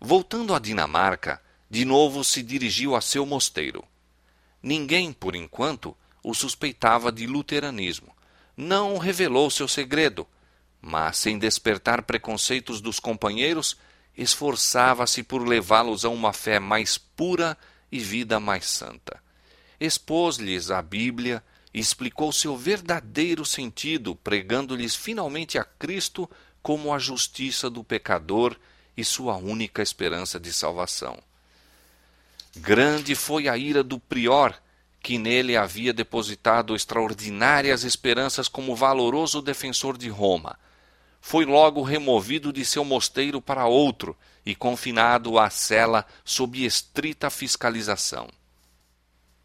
Voltando 0.00 0.54
à 0.54 0.58
Dinamarca, 0.58 1.40
de 1.68 1.84
novo 1.84 2.22
se 2.22 2.42
dirigiu 2.42 2.94
a 2.94 3.00
seu 3.00 3.26
mosteiro. 3.26 3.84
Ninguém, 4.62 5.12
por 5.12 5.34
enquanto, 5.34 5.96
o 6.22 6.34
suspeitava 6.34 7.10
de 7.10 7.26
luteranismo. 7.26 8.14
Não 8.56 8.96
revelou 8.98 9.50
seu 9.50 9.66
segredo, 9.66 10.26
mas, 10.80 11.18
sem 11.18 11.38
despertar 11.38 12.02
preconceitos 12.02 12.80
dos 12.80 13.00
companheiros, 13.00 13.76
esforçava-se 14.16 15.22
por 15.22 15.46
levá-los 15.46 16.04
a 16.04 16.08
uma 16.08 16.32
fé 16.32 16.58
mais 16.58 16.96
pura 16.96 17.56
e 17.90 17.98
vida 17.98 18.38
mais 18.38 18.66
santa. 18.66 19.20
Expôs-lhes 19.80 20.70
a 20.70 20.80
Bíblia 20.80 21.42
e 21.72 21.80
explicou 21.80 22.32
seu 22.32 22.56
verdadeiro 22.56 23.44
sentido, 23.44 24.14
pregando-lhes 24.14 24.94
finalmente 24.94 25.58
a 25.58 25.64
Cristo 25.64 26.30
como 26.62 26.92
a 26.92 26.98
justiça 26.98 27.68
do 27.68 27.82
pecador 27.82 28.56
e 28.96 29.04
sua 29.04 29.36
única 29.36 29.82
esperança 29.82 30.38
de 30.38 30.52
salvação. 30.52 31.18
Grande 32.56 33.16
foi 33.16 33.48
a 33.48 33.56
ira 33.56 33.82
do 33.82 33.98
prior, 33.98 34.54
que 35.02 35.18
nele 35.18 35.56
havia 35.56 35.92
depositado 35.92 36.74
extraordinárias 36.74 37.82
esperanças 37.82 38.48
como 38.48 38.76
valoroso 38.76 39.42
defensor 39.42 39.98
de 39.98 40.08
Roma 40.08 40.56
foi 41.26 41.46
logo 41.46 41.80
removido 41.80 42.52
de 42.52 42.66
seu 42.66 42.84
mosteiro 42.84 43.40
para 43.40 43.64
outro 43.64 44.14
e 44.44 44.54
confinado 44.54 45.38
à 45.38 45.48
cela 45.48 46.04
sob 46.22 46.62
estrita 46.62 47.30
fiscalização. 47.30 48.28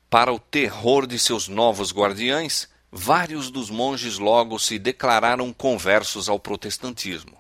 Para 0.09 0.33
o 0.33 0.37
terror 0.37 1.07
de 1.07 1.17
seus 1.17 1.47
novos 1.47 1.93
guardiães, 1.93 2.67
vários 2.91 3.49
dos 3.49 3.69
monges 3.69 4.17
logo 4.17 4.59
se 4.59 4.77
declararam 4.77 5.53
conversos 5.53 6.27
ao 6.27 6.37
protestantismo. 6.37 7.37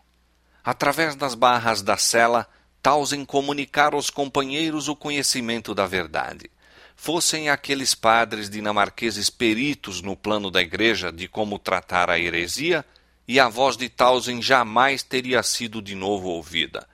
Através 0.63 1.17
das 1.17 1.35
barras 1.35 1.81
da 1.81 1.97
cela, 1.97 2.47
Tausen 2.81 3.25
comunicara 3.25 3.97
aos 3.97 4.09
companheiros 4.09 4.87
o 4.87 4.95
conhecimento 4.95 5.75
da 5.75 5.85
verdade. 5.85 6.49
Fossem 6.95 7.49
aqueles 7.49 7.93
padres 7.93 8.49
dinamarqueses 8.49 9.29
peritos 9.29 10.01
no 10.01 10.15
plano 10.15 10.49
da 10.49 10.61
igreja 10.61 11.11
de 11.11 11.27
como 11.27 11.59
tratar 11.59 12.09
a 12.09 12.17
heresia, 12.17 12.85
e 13.29 13.39
a 13.39 13.47
voz 13.47 13.77
de 13.77 13.87
Tausen 13.87 14.41
jamais 14.41 15.03
teria 15.03 15.43
sido 15.43 15.83
de 15.83 15.93
novo 15.93 16.29
ouvida. 16.29 16.89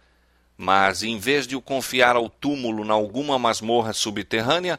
Mas, 0.57 1.01
em 1.01 1.17
vez 1.17 1.47
de 1.47 1.55
o 1.55 1.61
confiar 1.61 2.17
ao 2.17 2.29
túmulo 2.29 2.83
na 2.83 2.93
alguma 2.93 3.39
masmorra 3.39 3.93
subterrânea, 3.93 4.77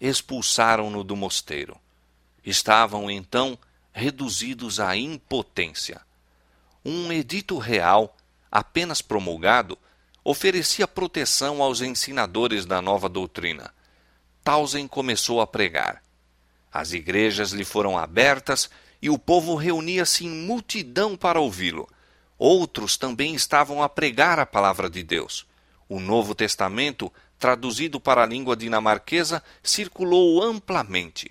expulsaram-no 0.00 1.02
do 1.02 1.16
mosteiro. 1.16 1.76
Estavam, 2.46 3.10
então, 3.10 3.58
reduzidos 3.92 4.78
à 4.78 4.96
impotência. 4.96 6.00
Um 6.84 7.12
edito 7.12 7.58
real, 7.58 8.16
apenas 8.48 9.02
promulgado, 9.02 9.76
oferecia 10.22 10.86
proteção 10.86 11.60
aos 11.60 11.80
ensinadores 11.80 12.64
da 12.64 12.80
nova 12.80 13.08
doutrina. 13.08 13.74
Tausen 14.44 14.86
começou 14.86 15.40
a 15.40 15.48
pregar. 15.48 16.00
As 16.72 16.92
igrejas 16.92 17.50
lhe 17.50 17.64
foram 17.64 17.98
abertas 17.98 18.70
e 19.02 19.10
o 19.10 19.18
povo 19.18 19.56
reunia-se 19.56 20.24
em 20.24 20.30
multidão 20.30 21.16
para 21.16 21.40
ouvi-lo. 21.40 21.88
Outros 22.38 22.96
também 22.96 23.34
estavam 23.34 23.82
a 23.82 23.88
pregar 23.88 24.38
a 24.38 24.46
palavra 24.46 24.88
de 24.88 25.02
Deus. 25.02 25.44
O 25.88 25.98
Novo 25.98 26.34
Testamento, 26.34 27.12
traduzido 27.38 27.98
para 27.98 28.22
a 28.22 28.26
língua 28.26 28.56
dinamarquesa, 28.56 29.42
circulou 29.62 30.40
amplamente. 30.40 31.30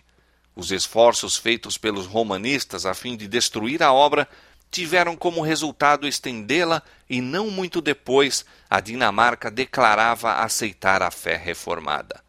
Os 0.53 0.69
esforços 0.71 1.37
feitos 1.37 1.77
pelos 1.77 2.05
romanistas 2.05 2.85
a 2.85 2.93
fim 2.93 3.15
de 3.15 3.27
destruir 3.27 3.81
a 3.81 3.93
obra 3.93 4.27
tiveram 4.69 5.15
como 5.15 5.41
resultado 5.41 6.07
estendê-la 6.07 6.81
e 7.09 7.21
não 7.21 7.49
muito 7.49 7.81
depois 7.81 8.45
a 8.69 8.79
Dinamarca 8.79 9.49
declarava 9.49 10.35
aceitar 10.35 11.01
a 11.01 11.11
fé 11.11 11.35
reformada. 11.35 12.23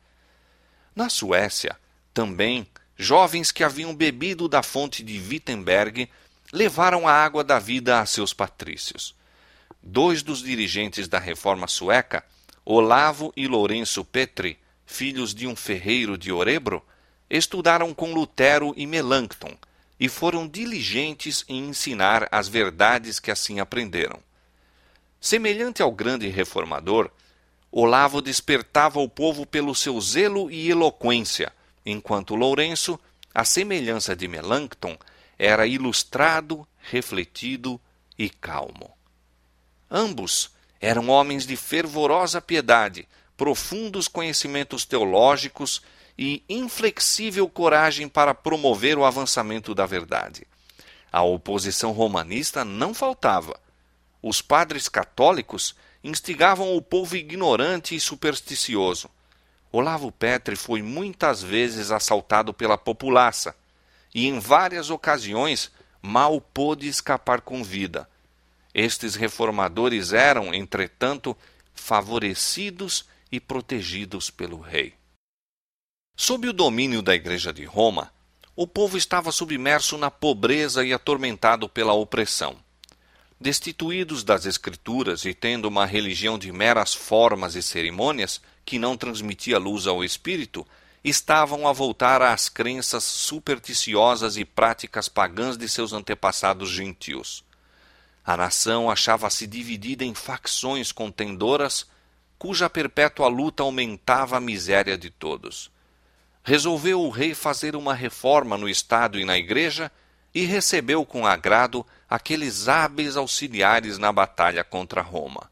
Na 0.95 1.09
Suécia, 1.09 1.77
também 2.13 2.67
jovens 3.03 3.53
que 3.53 3.65
haviam 3.65 3.95
bebido 3.95 4.49
da 4.49 4.63
fonte 4.63 5.03
de 5.03 5.19
Wittenberg 5.19 6.09
levaram 6.53 7.09
a 7.09 7.13
água 7.13 7.43
da 7.43 7.59
vida 7.59 8.01
a 8.01 8.07
seus 8.07 8.33
patrícios. 8.33 9.15
Dois 9.83 10.23
dos 10.23 10.43
dirigentes 10.43 11.09
da 11.09 11.19
reforma 11.19 11.67
sueca, 11.67 12.25
Olavo 12.65 13.33
e 13.37 13.49
Lourenço 13.49 14.05
Petri, 14.05 14.59
filhos 14.87 15.35
de 15.35 15.47
um 15.47 15.57
ferreiro 15.57 16.17
de 16.17 16.31
Orebro, 16.31 16.85
estudaram 17.29 17.93
com 17.93 18.13
Lutero 18.13 18.75
e 18.77 18.87
Melanchthon 18.87 19.57
e 19.99 20.09
foram 20.09 20.47
diligentes 20.47 21.45
em 21.49 21.69
ensinar 21.69 22.29
as 22.31 22.49
verdades 22.49 23.19
que 23.19 23.31
assim 23.31 23.59
aprenderam. 23.59 24.19
Semelhante 25.21 25.83
ao 25.83 25.91
grande 25.91 26.29
reformador, 26.29 27.11
Olavo 27.71 28.21
despertava 28.21 29.01
o 29.01 29.09
povo 29.09 29.47
pelo 29.47 29.75
seu 29.75 29.99
zelo 30.01 30.51
e 30.51 30.69
eloquência, 30.69 31.53
enquanto 31.85 32.35
Lourenço, 32.35 32.99
à 33.35 33.45
semelhança 33.45 34.15
de 34.15 34.29
Melanchthon, 34.29 34.97
era 35.39 35.67
ilustrado, 35.67 36.67
refletido 36.79 37.81
e 38.19 38.29
calmo. 38.29 38.91
Ambos 39.91 40.51
eram 40.81 41.09
homens 41.09 41.47
de 41.47 41.57
fervorosa 41.57 42.41
piedade, 42.41 43.09
profundos 43.37 44.09
conhecimentos 44.09 44.85
teológicos 44.85 45.83
e 46.17 46.45
inflexível 46.49 47.49
coragem 47.49 48.09
para 48.09 48.35
promover 48.35 48.99
o 48.99 49.05
avançamento 49.05 49.75
da 49.75 49.87
verdade. 49.87 50.47
A 51.11 51.23
oposição 51.23 51.93
romanista 51.93 52.65
não 52.65 52.95
faltava. 52.95 53.59
Os 54.23 54.41
padres 54.41 54.89
católicos 54.89 55.75
instigavam 56.03 56.77
o 56.77 56.83
povo 56.83 57.17
ignorante 57.17 57.95
e 57.95 58.01
supersticioso. 58.01 59.11
Olavo 59.73 60.13
Petri 60.13 60.55
foi 60.55 60.83
muitas 60.83 61.43
vezes 61.43 61.91
assaltado 61.91 62.53
pela 62.53 62.77
populaça 62.77 63.57
e, 64.15 64.29
em 64.29 64.39
várias 64.39 64.91
ocasiões, 64.91 65.73
mal 66.03 66.41
pôde 66.41 66.87
escapar 66.87 67.41
com 67.41 67.65
vida. 67.65 68.07
Estes 68.75 69.15
reformadores 69.15 70.13
eram, 70.13 70.53
entretanto, 70.53 71.35
favorecidos 71.75 73.07
e 73.31 73.41
protegidos 73.41 74.29
pelo 74.29 74.61
rei. 74.61 74.95
Sob 76.15 76.47
o 76.47 76.53
domínio 76.53 77.01
da 77.01 77.15
Igreja 77.15 77.51
de 77.51 77.65
Roma, 77.65 78.13
o 78.55 78.67
povo 78.67 78.99
estava 78.99 79.33
submerso 79.33 79.97
na 79.97 80.11
pobreza 80.11 80.85
e 80.85 80.93
atormentado 80.93 81.67
pela 81.67 81.95
opressão. 81.95 82.57
Destituídos 83.41 84.23
das 84.23 84.45
Escrituras 84.45 85.25
e 85.25 85.33
tendo 85.33 85.67
uma 85.67 85.87
religião 85.87 86.39
de 86.39 86.53
meras 86.53 86.93
formas 86.93 87.55
e 87.55 87.63
cerimônias, 87.63 88.43
que 88.65 88.79
não 88.79 88.97
transmitia 88.97 89.59
luz 89.59 89.87
ao 89.87 90.05
espírito, 90.05 90.67
estavam 91.05 91.67
a 91.67 91.73
voltar 91.73 92.23
às 92.23 92.49
crenças 92.49 93.03
supersticiosas 93.05 94.37
e 94.37 94.45
práticas 94.45 95.09
pagãs 95.09 95.57
de 95.57 95.69
seus 95.69 95.93
antepassados 95.93 96.71
gentios. 96.71 97.45
A 98.25 98.37
nação 98.37 98.89
achava-se 98.89 99.47
dividida 99.47 100.05
em 100.05 100.15
facções 100.15 100.93
contendoras, 100.93 101.87
cuja 102.39 102.71
perpétua 102.71 103.29
luta 103.29 103.63
aumentava 103.63 104.37
a 104.37 104.41
miséria 104.41 104.97
de 104.97 105.11
todos. 105.11 105.71
Resolveu 106.45 107.01
o 107.01 107.11
rei 107.11 107.35
fazer 107.35 107.75
uma 107.75 107.95
reforma 107.95 108.57
no 108.57 108.69
Estado 108.69 109.19
e 109.19 109.25
na 109.25 109.37
Igreja 109.37 109.91
e 110.35 110.45
recebeu 110.45 111.05
com 111.05 111.27
agrado 111.27 111.85
aqueles 112.09 112.69
hábeis 112.69 113.17
auxiliares 113.17 113.99
na 113.99 114.13
batalha 114.13 114.65
contra 114.65 115.01
Roma. 115.01 115.52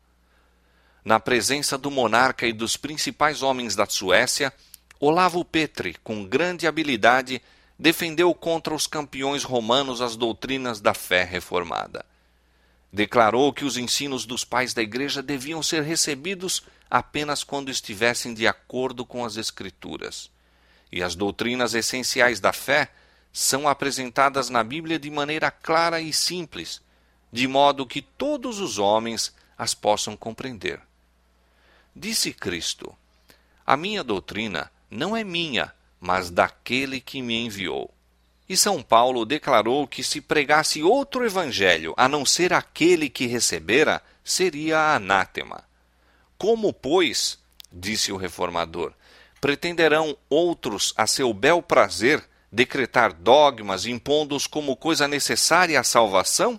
Na 1.04 1.18
presença 1.18 1.78
do 1.78 1.90
monarca 1.90 2.46
e 2.46 2.52
dos 2.52 2.76
principais 2.76 3.42
homens 3.42 3.74
da 3.74 3.86
Suécia, 3.86 4.52
Olavo 4.98 5.44
Petri, 5.44 5.96
com 6.04 6.24
grande 6.24 6.66
habilidade, 6.66 7.40
defendeu 7.78 8.34
contra 8.34 8.74
os 8.74 8.86
campeões 8.86 9.42
romanos 9.42 10.02
as 10.02 10.14
doutrinas 10.14 10.78
da 10.78 10.92
fé 10.92 11.24
reformada. 11.24 12.04
Declarou 12.92 13.50
que 13.52 13.64
os 13.64 13.78
ensinos 13.78 14.26
dos 14.26 14.44
pais 14.44 14.74
da 14.74 14.82
Igreja 14.82 15.22
deviam 15.22 15.62
ser 15.62 15.82
recebidos 15.82 16.62
apenas 16.90 17.42
quando 17.42 17.70
estivessem 17.70 18.34
de 18.34 18.46
acordo 18.46 19.06
com 19.06 19.24
as 19.24 19.36
Escrituras. 19.36 20.30
E 20.92 21.02
as 21.02 21.14
doutrinas 21.14 21.72
essenciais 21.72 22.40
da 22.40 22.52
fé 22.52 22.90
são 23.32 23.66
apresentadas 23.66 24.50
na 24.50 24.62
Bíblia 24.62 24.98
de 24.98 25.08
maneira 25.08 25.50
clara 25.50 26.00
e 26.00 26.12
simples, 26.12 26.82
de 27.32 27.48
modo 27.48 27.86
que 27.86 28.02
todos 28.02 28.58
os 28.58 28.76
homens 28.76 29.32
as 29.56 29.72
possam 29.72 30.16
compreender. 30.16 30.89
Disse 31.94 32.32
Cristo: 32.32 32.94
A 33.66 33.76
minha 33.76 34.04
doutrina 34.04 34.70
não 34.90 35.16
é 35.16 35.24
minha, 35.24 35.72
mas 36.00 36.30
daquele 36.30 37.00
que 37.00 37.20
me 37.20 37.44
enviou. 37.44 37.92
E 38.48 38.56
São 38.56 38.82
Paulo 38.82 39.24
declarou 39.24 39.86
que 39.86 40.02
se 40.02 40.20
pregasse 40.20 40.82
outro 40.82 41.24
evangelho 41.24 41.94
a 41.96 42.08
não 42.08 42.26
ser 42.26 42.52
aquele 42.52 43.08
que 43.08 43.26
recebera, 43.26 44.02
seria 44.24 44.94
anátema. 44.94 45.62
Como, 46.36 46.72
pois, 46.72 47.38
disse 47.72 48.10
o 48.10 48.16
reformador, 48.16 48.92
pretenderão 49.40 50.16
outros 50.28 50.92
a 50.96 51.06
seu 51.06 51.32
bel 51.32 51.62
prazer 51.62 52.24
decretar 52.50 53.12
dogmas 53.12 53.86
impondo-os 53.86 54.46
como 54.46 54.76
coisa 54.76 55.06
necessária 55.06 55.78
à 55.78 55.84
salvação? 55.84 56.58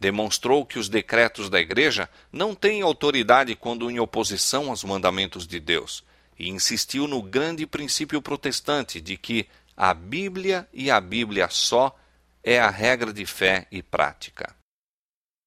Demonstrou 0.00 0.64
que 0.64 0.78
os 0.78 0.88
decretos 0.88 1.50
da 1.50 1.58
Igreja 1.58 2.08
não 2.32 2.54
têm 2.54 2.82
autoridade 2.82 3.54
quando 3.56 3.90
em 3.90 3.98
oposição 3.98 4.70
aos 4.70 4.84
mandamentos 4.84 5.46
de 5.46 5.58
Deus, 5.58 6.04
e 6.38 6.48
insistiu 6.48 7.08
no 7.08 7.20
grande 7.20 7.66
princípio 7.66 8.22
protestante 8.22 9.00
de 9.00 9.16
que 9.16 9.48
a 9.76 9.92
Bíblia 9.92 10.68
e 10.72 10.90
a 10.90 11.00
Bíblia 11.00 11.48
só 11.50 11.96
é 12.42 12.60
a 12.60 12.70
regra 12.70 13.12
de 13.12 13.26
fé 13.26 13.66
e 13.70 13.82
prática. 13.82 14.54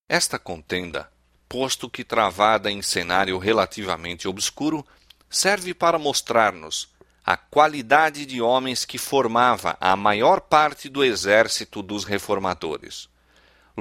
Esta 0.09 0.37
contenda, 0.37 1.09
posto 1.47 1.89
que 1.89 2.03
travada 2.03 2.69
em 2.69 2.81
cenário 2.81 3.37
relativamente 3.37 4.27
obscuro, 4.27 4.85
serve 5.29 5.73
para 5.73 5.97
mostrar-nos 5.97 6.89
a 7.25 7.37
qualidade 7.37 8.25
de 8.25 8.41
homens 8.41 8.83
que 8.83 8.97
formava 8.97 9.77
a 9.79 9.95
maior 9.95 10.41
parte 10.41 10.89
do 10.89 11.03
exército 11.03 11.81
dos 11.81 12.03
reformadores. 12.03 13.07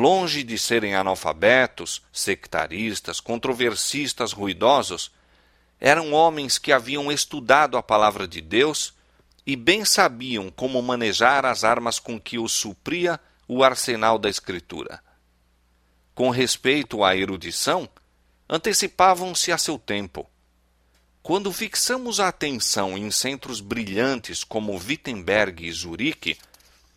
Longe 0.00 0.42
de 0.42 0.56
serem 0.56 0.94
analfabetos, 0.94 2.00
sectaristas, 2.10 3.20
controversistas 3.20 4.32
ruidosos, 4.32 5.10
eram 5.78 6.14
homens 6.14 6.56
que 6.56 6.72
haviam 6.72 7.12
estudado 7.12 7.76
a 7.76 7.82
palavra 7.82 8.26
de 8.26 8.40
Deus 8.40 8.94
e 9.46 9.54
bem 9.54 9.84
sabiam 9.84 10.50
como 10.50 10.80
manejar 10.80 11.44
as 11.44 11.64
armas 11.64 11.98
com 11.98 12.18
que 12.18 12.38
os 12.38 12.50
supria 12.50 13.20
o 13.46 13.62
arsenal 13.62 14.18
da 14.18 14.30
Escritura. 14.30 15.02
Com 16.14 16.30
respeito 16.30 17.04
à 17.04 17.14
erudição, 17.14 17.86
antecipavam-se 18.48 19.52
a 19.52 19.58
seu 19.58 19.78
tempo. 19.78 20.26
Quando 21.22 21.52
fixamos 21.52 22.20
a 22.20 22.28
atenção 22.28 22.96
em 22.96 23.10
centros 23.10 23.60
brilhantes 23.60 24.44
como 24.44 24.72
Wittenberg 24.78 25.66
e 25.66 25.70
Zurique, 25.70 26.38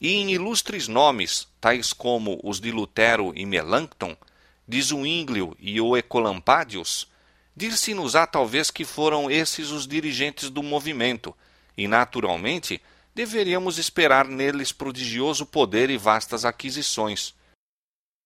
e 0.04 0.16
em 0.16 0.32
ilustres 0.34 0.88
nomes, 0.88 1.48
tais 1.60 1.94
como 1.94 2.40
os 2.44 2.60
de 2.60 2.72
Lutero 2.72 3.32
e 3.36 3.46
Melanchthon, 3.46 4.16
de 4.68 4.82
Zwinglio 4.82 5.56
e 5.58 5.82
Oecolampadius, 5.82 7.08
Dir-se-nos-á 7.56 8.26
talvez 8.26 8.72
que 8.72 8.84
foram 8.84 9.30
esses 9.30 9.70
os 9.70 9.88
dirigentes 9.88 10.50
do 10.50 10.64
movimento, 10.64 11.36
e 11.78 11.88
naturalmente 11.88 12.82
deveríamos 13.14 13.78
esperar 13.78 14.28
neles 14.28 14.72
prodigioso 14.72 15.46
poder 15.46 15.92
e 15.92 15.98
vastas 15.98 16.46
aquisições. 16.46 17.36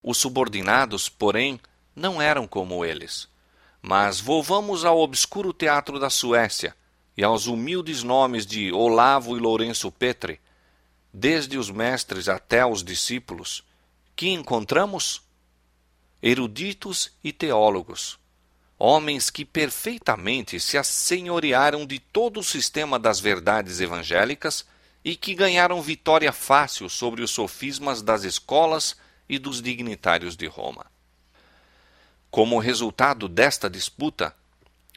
Os 0.02 0.18
subordinados, 0.18 1.10
porém, 1.10 1.60
não 1.94 2.22
eram 2.22 2.48
como 2.48 2.86
eles. 2.86 3.28
Mas 3.82 4.20
volvamos 4.20 4.86
ao 4.86 4.98
obscuro 5.00 5.52
teatro 5.52 6.00
da 6.00 6.10
Suécia 6.10 6.74
e 7.18 7.24
aos 7.24 7.48
humildes 7.48 8.04
nomes 8.04 8.46
de 8.46 8.72
Olavo 8.72 9.36
e 9.36 9.40
Lourenço 9.40 9.92
Petre, 9.92 10.40
desde 11.14 11.58
os 11.58 11.70
mestres 11.70 12.28
até 12.30 12.66
os 12.66 12.84
discípulos, 12.84 13.64
que 14.16 14.30
encontramos? 14.30 15.22
Eruditos 16.22 17.12
e 17.24 17.32
teólogos, 17.32 18.18
homens 18.78 19.30
que 19.30 19.46
perfeitamente 19.46 20.60
se 20.60 20.78
assenhorearam 20.78 21.86
de 21.86 22.00
todo 22.00 22.40
o 22.40 22.44
sistema 22.44 22.98
das 22.98 23.20
verdades 23.20 23.80
evangélicas 23.80 24.66
e 25.04 25.16
que 25.16 25.34
ganharam 25.34 25.82
vitória 25.82 26.34
fácil 26.34 26.90
sobre 26.90 27.22
os 27.22 27.32
sofismas 27.32 28.02
das 28.02 28.24
escolas 28.24 28.98
e 29.30 29.38
dos 29.40 29.62
dignitários 29.62 30.36
de 30.36 30.48
Roma. 30.48 30.86
Como 32.30 32.60
resultado 32.60 33.28
desta 33.28 33.70
disputa, 33.70 34.36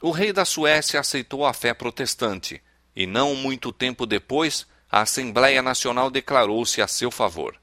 o 0.03 0.11
rei 0.11 0.33
da 0.33 0.44
Suécia 0.44 1.01
aceitou 1.01 1.44
a 1.46 1.53
fé 1.53 1.75
protestante 1.75 2.62
e, 2.94 3.07
não 3.07 3.35
muito 3.35 3.73
tempo 3.73 4.07
depois, 4.07 4.66
a 4.90 5.03
Assembleia 5.03 5.62
Nacional 5.62 6.11
declarou-se 6.11 6.83
a 6.83 6.88
seu 6.88 7.11
favor. 7.11 7.57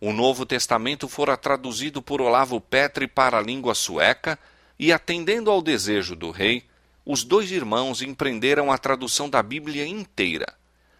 O 0.00 0.12
Novo 0.12 0.44
Testamento 0.44 1.08
fora 1.08 1.36
traduzido 1.36 2.02
por 2.02 2.20
Olavo 2.20 2.60
Petri 2.60 3.08
para 3.08 3.38
a 3.38 3.42
língua 3.42 3.74
sueca 3.74 4.38
e 4.78 4.92
atendendo 4.92 5.50
ao 5.50 5.62
desejo 5.62 6.14
do 6.14 6.30
rei, 6.30 6.64
os 7.04 7.24
dois 7.24 7.50
irmãos 7.50 8.02
empreenderam 8.02 8.70
a 8.70 8.76
tradução 8.76 9.30
da 9.30 9.42
Bíblia 9.42 9.86
inteira. 9.86 10.46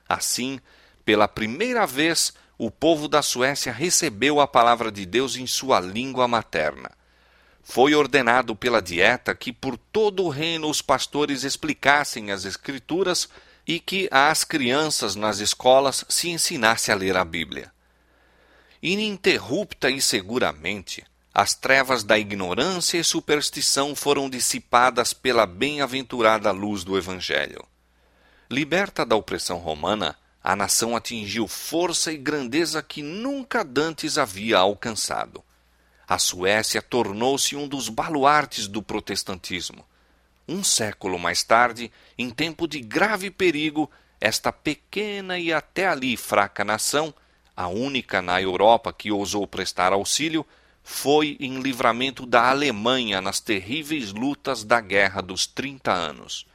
Assim, 0.08 0.58
pela 1.04 1.28
primeira 1.28 1.86
vez, 1.86 2.32
o 2.56 2.70
povo 2.70 3.06
da 3.06 3.20
Suécia 3.20 3.72
recebeu 3.72 4.40
a 4.40 4.48
palavra 4.48 4.90
de 4.90 5.04
Deus 5.04 5.36
em 5.36 5.46
sua 5.46 5.78
língua 5.78 6.26
materna. 6.26 6.90
Foi 7.62 7.94
ordenado 7.94 8.56
pela 8.56 8.80
dieta 8.80 9.34
que 9.34 9.52
por 9.52 9.76
todo 9.76 10.24
o 10.24 10.30
reino 10.30 10.68
os 10.70 10.80
pastores 10.80 11.44
explicassem 11.44 12.30
as 12.30 12.46
Escrituras 12.46 13.28
e 13.68 13.78
que 13.78 14.08
às 14.10 14.44
crianças 14.44 15.14
nas 15.14 15.40
escolas 15.40 16.02
se 16.08 16.30
ensinasse 16.30 16.90
a 16.90 16.94
ler 16.94 17.18
a 17.18 17.24
Bíblia. 17.24 17.70
Ininterrupta 18.82 19.90
e 19.90 20.00
seguramente, 20.00 21.04
as 21.34 21.54
trevas 21.54 22.02
da 22.02 22.18
ignorância 22.18 22.96
e 22.96 23.04
superstição 23.04 23.94
foram 23.94 24.30
dissipadas 24.30 25.12
pela 25.12 25.44
bem-aventurada 25.44 26.50
luz 26.50 26.82
do 26.82 26.96
Evangelho. 26.96 27.62
Liberta 28.50 29.04
da 29.04 29.14
opressão 29.14 29.58
romana, 29.58 30.16
a 30.42 30.56
nação 30.56 30.96
atingiu 30.96 31.46
força 31.46 32.10
e 32.10 32.16
grandeza 32.16 32.82
que 32.82 33.02
nunca 33.02 33.62
dantes 33.62 34.16
havia 34.16 34.56
alcançado. 34.56 35.44
A 36.08 36.18
Suécia 36.18 36.80
tornou-se 36.80 37.54
um 37.54 37.68
dos 37.68 37.90
baluartes 37.90 38.66
do 38.66 38.82
protestantismo. 38.82 39.84
Um 40.48 40.64
século 40.64 41.18
mais 41.18 41.42
tarde, 41.42 41.92
em 42.16 42.30
tempo 42.30 42.66
de 42.66 42.80
grave 42.80 43.30
perigo, 43.30 43.90
esta 44.20 44.52
pequena 44.52 45.38
e 45.38 45.52
até 45.52 45.86
ali 45.86 46.16
fraca 46.16 46.64
nação, 46.64 47.12
a 47.54 47.68
única 47.68 48.22
na 48.22 48.40
Europa 48.40 48.92
que 48.92 49.12
ousou 49.12 49.46
prestar 49.46 49.92
auxílio, 49.92 50.46
foi 50.82 51.36
em 51.38 51.60
livramento 51.60 52.24
da 52.24 52.48
Alemanha 52.48 53.20
nas 53.20 53.40
terríveis 53.40 54.12
lutas 54.12 54.64
da 54.64 54.80
Guerra 54.80 55.20
dos 55.20 55.46
Trinta 55.46 55.92
Anos. 55.92 56.46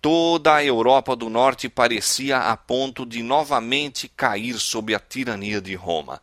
Toda 0.00 0.54
a 0.54 0.64
Europa 0.64 1.16
do 1.16 1.28
Norte 1.28 1.68
parecia 1.68 2.38
a 2.38 2.56
ponto 2.56 3.04
de 3.04 3.22
novamente 3.22 4.08
cair 4.08 4.58
sob 4.58 4.94
a 4.94 5.00
tirania 5.00 5.60
de 5.60 5.74
Roma. 5.74 6.22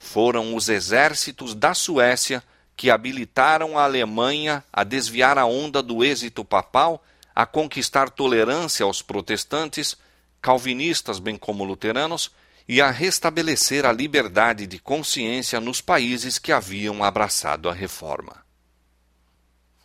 Foram 0.00 0.54
os 0.56 0.68
exércitos 0.68 1.54
da 1.54 1.74
Suécia 1.74 2.42
que 2.76 2.90
habilitaram 2.90 3.78
a 3.78 3.84
Alemanha 3.84 4.62
a 4.72 4.84
desviar 4.84 5.38
a 5.38 5.46
onda 5.46 5.82
do 5.82 6.04
êxito 6.04 6.44
papal, 6.44 7.02
a 7.34 7.46
conquistar 7.46 8.10
tolerância 8.10 8.84
aos 8.84 9.02
protestantes, 9.02 9.96
calvinistas 10.42 11.18
bem 11.18 11.36
como 11.36 11.64
luteranos, 11.64 12.30
e 12.68 12.80
a 12.80 12.90
restabelecer 12.90 13.86
a 13.86 13.92
liberdade 13.92 14.66
de 14.66 14.78
consciência 14.78 15.60
nos 15.60 15.80
países 15.80 16.38
que 16.38 16.52
haviam 16.52 17.02
abraçado 17.02 17.68
a 17.68 17.72
reforma. 17.72 18.45